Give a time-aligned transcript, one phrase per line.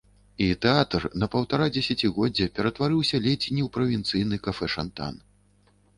[0.43, 5.13] І тэатр на паўтара дзесяцігоддзя ператварыўся ледзь не ў правінцыйны кафэшантан.